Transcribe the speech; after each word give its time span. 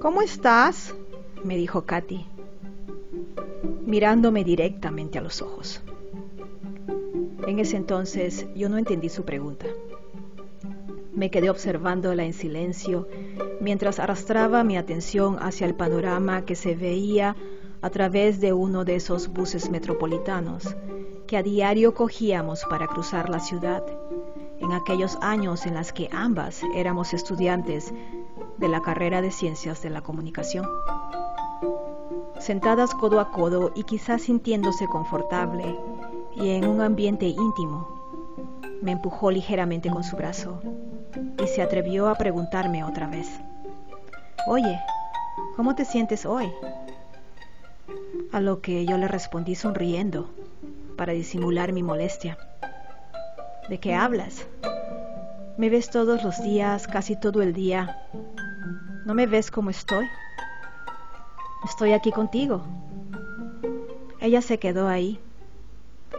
¿Cómo 0.00 0.22
estás? 0.22 0.94
me 1.44 1.58
dijo 1.58 1.82
Katy, 1.82 2.24
mirándome 3.84 4.44
directamente 4.44 5.18
a 5.18 5.20
los 5.20 5.42
ojos. 5.42 5.82
En 7.46 7.58
ese 7.58 7.76
entonces 7.76 8.46
yo 8.56 8.70
no 8.70 8.78
entendí 8.78 9.10
su 9.10 9.26
pregunta. 9.26 9.66
Me 11.12 11.30
quedé 11.30 11.50
observándola 11.50 12.24
en 12.24 12.32
silencio 12.32 13.08
mientras 13.60 13.98
arrastraba 13.98 14.64
mi 14.64 14.78
atención 14.78 15.36
hacia 15.38 15.66
el 15.66 15.74
panorama 15.74 16.46
que 16.46 16.56
se 16.56 16.74
veía 16.74 17.36
a 17.82 17.90
través 17.90 18.40
de 18.40 18.54
uno 18.54 18.86
de 18.86 18.96
esos 18.96 19.28
buses 19.28 19.68
metropolitanos 19.68 20.76
que 21.26 21.36
a 21.36 21.42
diario 21.42 21.92
cogíamos 21.92 22.64
para 22.70 22.86
cruzar 22.86 23.28
la 23.28 23.40
ciudad 23.40 23.84
en 24.60 24.72
aquellos 24.72 25.18
años 25.20 25.66
en 25.66 25.74
los 25.74 25.92
que 25.92 26.08
ambas 26.10 26.62
éramos 26.74 27.12
estudiantes 27.12 27.92
de 28.60 28.68
la 28.68 28.82
carrera 28.82 29.22
de 29.22 29.30
Ciencias 29.30 29.82
de 29.82 29.90
la 29.90 30.02
Comunicación. 30.02 30.66
Sentadas 32.38 32.94
codo 32.94 33.18
a 33.18 33.32
codo 33.32 33.72
y 33.74 33.84
quizás 33.84 34.22
sintiéndose 34.22 34.86
confortable 34.86 35.76
y 36.36 36.50
en 36.50 36.66
un 36.66 36.80
ambiente 36.80 37.26
íntimo, 37.26 37.88
me 38.82 38.92
empujó 38.92 39.30
ligeramente 39.30 39.90
con 39.90 40.04
su 40.04 40.16
brazo 40.16 40.60
y 41.42 41.46
se 41.48 41.62
atrevió 41.62 42.08
a 42.08 42.14
preguntarme 42.14 42.84
otra 42.84 43.06
vez, 43.08 43.28
Oye, 44.46 44.80
¿cómo 45.56 45.74
te 45.74 45.84
sientes 45.84 46.24
hoy? 46.24 46.50
A 48.32 48.40
lo 48.40 48.60
que 48.60 48.86
yo 48.86 48.96
le 48.96 49.06
respondí 49.08 49.54
sonriendo 49.54 50.30
para 50.96 51.12
disimular 51.12 51.72
mi 51.72 51.82
molestia. 51.82 52.38
¿De 53.68 53.78
qué 53.78 53.94
hablas? 53.94 54.46
Me 55.58 55.68
ves 55.68 55.90
todos 55.90 56.24
los 56.24 56.42
días, 56.42 56.86
casi 56.86 57.16
todo 57.16 57.42
el 57.42 57.52
día. 57.52 57.98
¿No 59.04 59.14
me 59.14 59.26
ves 59.26 59.50
como 59.50 59.70
estoy? 59.70 60.06
Estoy 61.64 61.92
aquí 61.92 62.12
contigo. 62.12 62.62
Ella 64.20 64.42
se 64.42 64.58
quedó 64.58 64.88
ahí, 64.88 65.18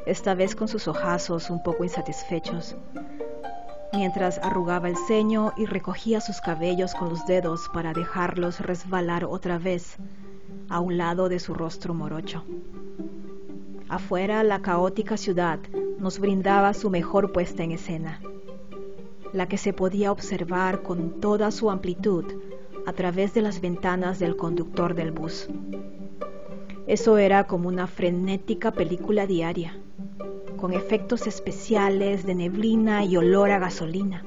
esta 0.07 0.33
vez 0.33 0.55
con 0.55 0.67
sus 0.67 0.87
ojazos 0.87 1.51
un 1.51 1.61
poco 1.61 1.83
insatisfechos, 1.83 2.75
mientras 3.93 4.39
arrugaba 4.39 4.89
el 4.89 4.97
ceño 4.97 5.53
y 5.57 5.65
recogía 5.65 6.21
sus 6.21 6.41
cabellos 6.41 6.95
con 6.95 7.09
los 7.09 7.25
dedos 7.27 7.69
para 7.71 7.93
dejarlos 7.93 8.59
resbalar 8.59 9.25
otra 9.25 9.59
vez 9.59 9.97
a 10.69 10.79
un 10.79 10.97
lado 10.97 11.29
de 11.29 11.39
su 11.39 11.53
rostro 11.53 11.93
morocho. 11.93 12.43
Afuera 13.89 14.43
la 14.43 14.61
caótica 14.63 15.17
ciudad 15.17 15.59
nos 15.99 16.17
brindaba 16.17 16.73
su 16.73 16.89
mejor 16.89 17.31
puesta 17.31 17.61
en 17.63 17.73
escena, 17.73 18.19
la 19.33 19.47
que 19.47 19.59
se 19.59 19.71
podía 19.71 20.11
observar 20.11 20.81
con 20.81 21.19
toda 21.19 21.51
su 21.51 21.69
amplitud 21.69 22.25
a 22.91 22.93
través 22.93 23.33
de 23.33 23.41
las 23.41 23.61
ventanas 23.61 24.19
del 24.19 24.35
conductor 24.35 24.95
del 24.95 25.13
bus. 25.13 25.47
Eso 26.87 27.17
era 27.17 27.45
como 27.45 27.69
una 27.69 27.87
frenética 27.87 28.71
película 28.71 29.25
diaria 29.25 29.79
con 30.57 30.73
efectos 30.73 31.25
especiales 31.25 32.25
de 32.25 32.35
neblina 32.35 33.05
y 33.05 33.15
olor 33.15 33.49
a 33.51 33.59
gasolina. 33.59 34.25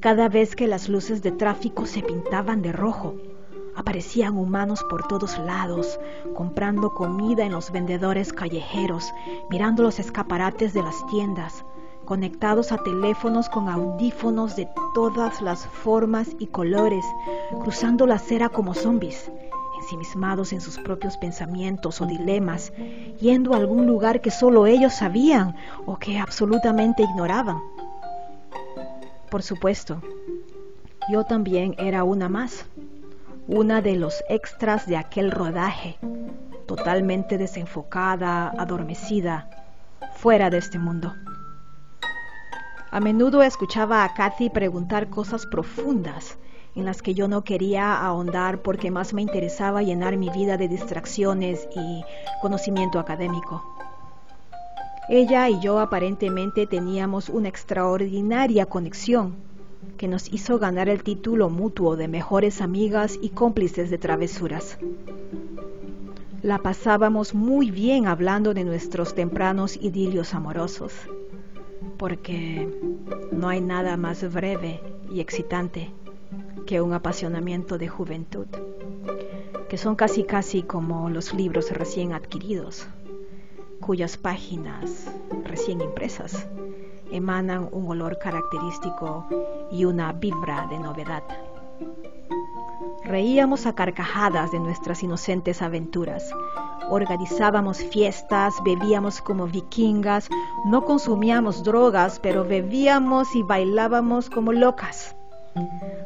Cada 0.00 0.28
vez 0.28 0.56
que 0.56 0.66
las 0.66 0.88
luces 0.88 1.22
de 1.22 1.30
tráfico 1.30 1.86
se 1.86 2.02
pintaban 2.02 2.60
de 2.60 2.72
rojo, 2.72 3.14
aparecían 3.76 4.36
humanos 4.36 4.84
por 4.90 5.06
todos 5.06 5.38
lados, 5.38 6.00
comprando 6.34 6.92
comida 6.92 7.44
en 7.44 7.52
los 7.52 7.70
vendedores 7.70 8.32
callejeros, 8.32 9.12
mirando 9.48 9.84
los 9.84 10.00
escaparates 10.00 10.74
de 10.74 10.82
las 10.82 11.06
tiendas, 11.06 11.64
conectados 12.10 12.72
a 12.72 12.78
teléfonos 12.78 13.48
con 13.48 13.68
audífonos 13.68 14.56
de 14.56 14.68
todas 14.94 15.40
las 15.40 15.64
formas 15.64 16.26
y 16.40 16.48
colores, 16.48 17.04
cruzando 17.62 18.04
la 18.04 18.16
acera 18.16 18.48
como 18.48 18.74
zombies, 18.74 19.30
ensimismados 19.80 20.52
en 20.52 20.60
sus 20.60 20.76
propios 20.78 21.16
pensamientos 21.18 22.00
o 22.00 22.06
dilemas, 22.06 22.72
yendo 23.20 23.54
a 23.54 23.58
algún 23.58 23.86
lugar 23.86 24.20
que 24.20 24.32
solo 24.32 24.66
ellos 24.66 24.94
sabían 24.94 25.54
o 25.86 25.98
que 25.98 26.18
absolutamente 26.18 27.04
ignoraban. 27.04 27.60
Por 29.30 29.44
supuesto, 29.44 30.02
yo 31.12 31.22
también 31.22 31.76
era 31.78 32.02
una 32.02 32.28
más, 32.28 32.66
una 33.46 33.82
de 33.82 33.94
los 33.94 34.24
extras 34.28 34.84
de 34.88 34.96
aquel 34.96 35.30
rodaje, 35.30 35.96
totalmente 36.66 37.38
desenfocada, 37.38 38.48
adormecida, 38.58 39.48
fuera 40.16 40.50
de 40.50 40.58
este 40.58 40.80
mundo. 40.80 41.14
A 42.92 42.98
menudo 42.98 43.42
escuchaba 43.44 44.02
a 44.02 44.14
Kathy 44.14 44.50
preguntar 44.50 45.10
cosas 45.10 45.46
profundas 45.46 46.38
en 46.74 46.84
las 46.84 47.02
que 47.02 47.14
yo 47.14 47.28
no 47.28 47.44
quería 47.44 47.96
ahondar 47.96 48.62
porque 48.62 48.90
más 48.90 49.14
me 49.14 49.22
interesaba 49.22 49.82
llenar 49.82 50.16
mi 50.16 50.28
vida 50.28 50.56
de 50.56 50.66
distracciones 50.66 51.68
y 51.76 52.02
conocimiento 52.42 52.98
académico. 52.98 53.62
Ella 55.08 55.48
y 55.48 55.60
yo 55.60 55.78
aparentemente 55.78 56.66
teníamos 56.66 57.28
una 57.28 57.48
extraordinaria 57.48 58.66
conexión 58.66 59.36
que 59.96 60.08
nos 60.08 60.32
hizo 60.32 60.58
ganar 60.58 60.88
el 60.88 61.04
título 61.04 61.48
mutuo 61.48 61.94
de 61.94 62.08
mejores 62.08 62.60
amigas 62.60 63.20
y 63.22 63.28
cómplices 63.28 63.90
de 63.90 63.98
travesuras. 63.98 64.78
La 66.42 66.58
pasábamos 66.58 67.34
muy 67.34 67.70
bien 67.70 68.08
hablando 68.08 68.52
de 68.52 68.64
nuestros 68.64 69.14
tempranos 69.14 69.76
idilios 69.76 70.34
amorosos, 70.34 70.92
porque 72.00 72.66
no 73.30 73.50
hay 73.50 73.60
nada 73.60 73.98
más 73.98 74.32
breve 74.32 74.80
y 75.12 75.20
excitante 75.20 75.92
que 76.66 76.80
un 76.80 76.94
apasionamiento 76.94 77.76
de 77.76 77.88
juventud, 77.88 78.46
que 79.68 79.76
son 79.76 79.96
casi 79.96 80.24
casi 80.24 80.62
como 80.62 81.10
los 81.10 81.34
libros 81.34 81.70
recién 81.70 82.14
adquiridos, 82.14 82.88
cuyas 83.82 84.16
páginas 84.16 85.12
recién 85.44 85.82
impresas 85.82 86.48
emanan 87.12 87.68
un 87.70 87.90
olor 87.90 88.18
característico 88.18 89.26
y 89.70 89.84
una 89.84 90.14
vibra 90.14 90.68
de 90.70 90.78
novedad. 90.78 91.24
Reíamos 93.10 93.66
a 93.66 93.72
carcajadas 93.72 94.52
de 94.52 94.60
nuestras 94.60 95.02
inocentes 95.02 95.62
aventuras. 95.62 96.32
Organizábamos 96.90 97.78
fiestas, 97.82 98.54
bebíamos 98.64 99.20
como 99.20 99.48
vikingas, 99.48 100.28
no 100.64 100.84
consumíamos 100.84 101.64
drogas, 101.64 102.20
pero 102.20 102.44
bebíamos 102.44 103.34
y 103.34 103.42
bailábamos 103.42 104.30
como 104.30 104.52
locas. 104.52 105.16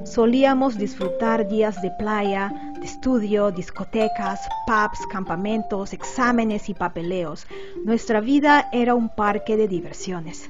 Solíamos 0.04 0.78
disfrutar 0.78 1.46
días 1.46 1.82
de 1.82 1.90
playa, 1.90 2.50
de 2.80 2.86
estudio, 2.86 3.50
discotecas, 3.50 4.40
pubs, 4.66 5.06
campamentos, 5.08 5.92
exámenes 5.92 6.70
y 6.70 6.74
papeleos. 6.74 7.46
Nuestra 7.84 8.22
vida 8.22 8.70
era 8.72 8.94
un 8.94 9.10
parque 9.10 9.58
de 9.58 9.68
diversiones. 9.68 10.48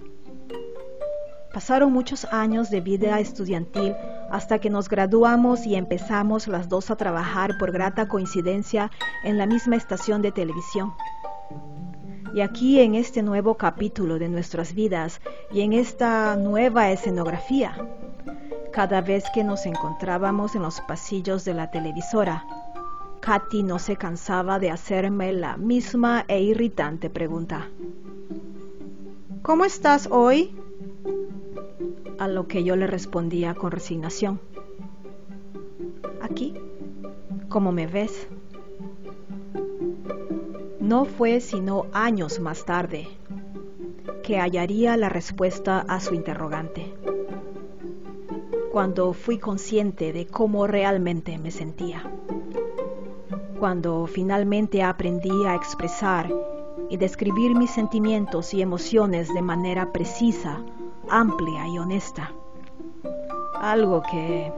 Pasaron 1.53 1.93
muchos 1.93 2.25
años 2.27 2.71
de 2.71 2.81
vida 2.81 3.19
estudiantil 3.19 3.97
hasta 4.35 4.59
que 4.59 4.69
nos 4.69 4.89
graduamos 4.89 5.65
y 5.65 5.77
empezamos 5.77 6.49
las 6.49 6.69
dos 6.69 6.91
a 6.91 6.97
trabajar 6.97 7.57
por 7.57 7.71
grata 7.71 8.09
coincidencia 8.09 8.91
en 9.23 9.39
la 9.39 9.47
misma 9.47 9.77
estación 9.77 10.23
de 10.23 10.33
televisión. 10.33 10.93
Y 12.35 12.41
aquí 12.41 12.81
en 12.81 12.97
este 12.97 13.23
nuevo 13.23 13.55
capítulo 13.55 14.19
de 14.19 14.29
nuestras 14.29 14.75
vidas 14.75 15.21
y 15.53 15.61
en 15.61 15.73
esta 15.73 16.35
nueva 16.35 16.91
escenografía, 16.91 17.77
cada 18.73 19.03
vez 19.03 19.23
que 19.33 19.45
nos 19.45 19.67
encontrábamos 19.67 20.57
en 20.57 20.63
los 20.63 20.81
pasillos 20.81 21.45
de 21.45 21.55
la 21.55 21.71
televisora, 21.71 22.45
Katy 23.21 23.63
no 23.63 23.79
se 23.79 23.95
cansaba 23.95 24.59
de 24.59 24.73
hacerme 24.73 25.33
la 25.33 25.57
misma 25.57 26.25
e 26.27 26.43
irritante 26.43 27.09
pregunta. 27.09 27.69
¿Cómo 29.43 29.65
estás 29.65 30.09
hoy? 30.11 30.57
A 32.19 32.29
lo 32.29 32.47
que 32.47 32.65
yo 32.65 32.77
le 32.77 32.87
respondía 32.87 33.55
con 33.55 33.71
resignación. 33.71 34.41
Aquí, 36.21 36.55
como 37.49 37.73
me 37.73 37.87
ves. 37.87 38.29
No 40.81 41.05
fue 41.05 41.41
sino 41.41 41.87
años 41.93 42.41
más 42.41 42.65
tarde 42.65 43.09
que 44.23 44.39
hallaría 44.39 44.97
la 44.97 45.09
respuesta 45.09 45.81
a 45.81 46.01
su 46.01 46.15
interrogante 46.15 46.95
cuando 48.75 49.13
fui 49.13 49.39
consciente 49.39 50.13
de 50.13 50.27
cómo 50.27 50.67
realmente 50.67 51.39
me 51.39 51.53
sentía. 51.53 52.11
Cuando 53.61 54.05
finalmente 54.09 54.83
aprendí 54.83 55.47
a 55.47 55.55
expresar 55.55 56.29
y 56.91 56.97
describir 56.97 57.55
mis 57.55 57.71
sentimientos 57.71 58.53
y 58.53 58.63
emociones 58.63 59.33
de 59.33 59.43
manera 59.43 59.93
precisa, 59.93 60.61
amplia 61.11 61.67
y 61.69 61.79
honesta. 61.79 62.33
Algo 63.61 64.03
que 64.03 64.53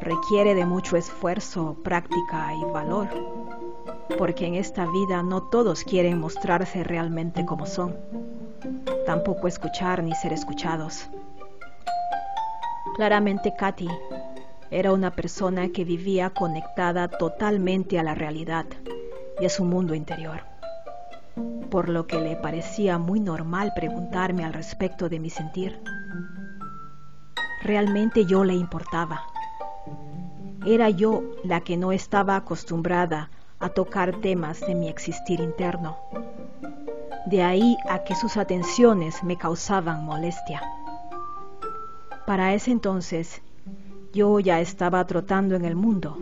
requiere 0.00 0.54
de 0.54 0.66
mucho 0.66 0.96
esfuerzo, 0.96 1.76
práctica 1.82 2.54
y 2.54 2.64
valor, 2.64 3.08
porque 4.18 4.46
en 4.46 4.54
esta 4.54 4.86
vida 4.86 5.22
no 5.22 5.42
todos 5.42 5.84
quieren 5.84 6.20
mostrarse 6.20 6.84
realmente 6.84 7.44
como 7.44 7.66
son, 7.66 7.96
tampoco 9.04 9.48
escuchar 9.48 10.02
ni 10.02 10.14
ser 10.14 10.32
escuchados. 10.32 11.08
Claramente 12.96 13.54
Katy 13.56 13.88
Era 14.70 14.92
una 14.92 15.10
persona 15.10 15.68
que 15.68 15.84
vivía 15.84 16.30
conectada 16.30 17.08
totalmente 17.08 17.98
a 17.98 18.02
la 18.02 18.14
realidad 18.14 18.66
y 19.40 19.44
a 19.44 19.50
su 19.50 19.64
mundo 19.64 19.94
interior, 19.94 20.42
por 21.70 21.88
lo 21.88 22.06
que 22.06 22.20
le 22.20 22.36
parecía 22.36 22.98
muy 22.98 23.20
normal 23.20 23.72
preguntarme 23.74 24.44
al 24.44 24.52
respecto 24.52 25.08
de 25.08 25.20
mi 25.20 25.30
sentir. 25.30 25.80
Realmente 27.62 28.24
yo 28.24 28.44
le 28.44 28.54
importaba. 28.54 29.22
Era 30.64 30.90
yo 30.90 31.22
la 31.44 31.60
que 31.60 31.76
no 31.76 31.92
estaba 31.92 32.36
acostumbrada 32.36 33.30
a 33.58 33.68
tocar 33.68 34.20
temas 34.20 34.60
de 34.60 34.74
mi 34.74 34.88
existir 34.88 35.40
interno. 35.40 35.96
De 37.26 37.42
ahí 37.42 37.76
a 37.88 38.04
que 38.04 38.14
sus 38.14 38.36
atenciones 38.36 39.22
me 39.24 39.36
causaban 39.36 40.04
molestia. 40.04 40.62
Para 42.26 42.54
ese 42.54 42.70
entonces, 42.70 43.42
yo 44.12 44.40
ya 44.40 44.60
estaba 44.60 45.06
trotando 45.06 45.56
en 45.56 45.64
el 45.64 45.76
mundo 45.76 46.18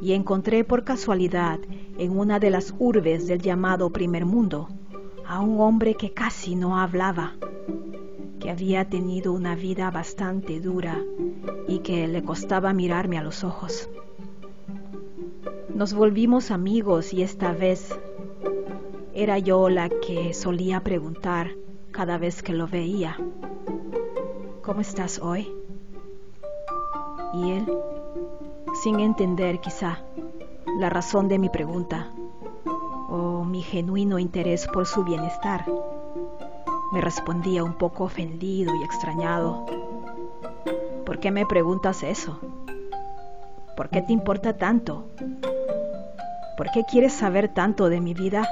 y 0.00 0.12
encontré 0.12 0.64
por 0.64 0.84
casualidad 0.84 1.58
en 1.98 2.16
una 2.16 2.38
de 2.38 2.50
las 2.50 2.72
urbes 2.78 3.26
del 3.26 3.42
llamado 3.42 3.90
primer 3.90 4.24
mundo 4.24 4.68
a 5.26 5.40
un 5.40 5.60
hombre 5.60 5.94
que 5.94 6.12
casi 6.14 6.54
no 6.54 6.78
hablaba, 6.78 7.34
que 8.38 8.50
había 8.50 8.88
tenido 8.88 9.32
una 9.32 9.56
vida 9.56 9.90
bastante 9.90 10.60
dura 10.60 11.02
y 11.66 11.80
que 11.80 12.06
le 12.06 12.22
costaba 12.22 12.72
mirarme 12.72 13.18
a 13.18 13.22
los 13.22 13.42
ojos. 13.42 13.90
Nos 15.74 15.92
volvimos 15.92 16.52
amigos 16.52 17.12
y 17.12 17.22
esta 17.22 17.52
vez 17.52 17.98
era 19.12 19.38
yo 19.38 19.68
la 19.68 19.88
que 19.88 20.32
solía 20.34 20.80
preguntar 20.80 21.56
cada 21.90 22.16
vez 22.16 22.44
que 22.44 22.52
lo 22.52 22.68
veía, 22.68 23.18
¿cómo 24.62 24.80
estás 24.80 25.18
hoy? 25.18 25.52
Y 27.34 27.50
él, 27.50 27.66
sin 28.82 29.00
entender 29.00 29.60
quizá 29.60 30.07
la 30.76 30.90
razón 30.90 31.28
de 31.28 31.38
mi 31.38 31.48
pregunta 31.48 32.08
o 33.08 33.44
mi 33.44 33.62
genuino 33.62 34.18
interés 34.18 34.66
por 34.66 34.86
su 34.86 35.04
bienestar, 35.04 35.64
me 36.92 37.00
respondía 37.00 37.64
un 37.64 37.74
poco 37.74 38.04
ofendido 38.04 38.74
y 38.74 38.82
extrañado. 38.82 39.66
¿Por 41.04 41.20
qué 41.20 41.30
me 41.30 41.46
preguntas 41.46 42.02
eso? 42.02 42.38
¿Por 43.76 43.88
qué 43.88 44.02
te 44.02 44.12
importa 44.12 44.56
tanto? 44.56 45.06
¿Por 46.56 46.70
qué 46.70 46.84
quieres 46.84 47.12
saber 47.12 47.48
tanto 47.48 47.88
de 47.88 48.00
mi 48.00 48.14
vida 48.14 48.48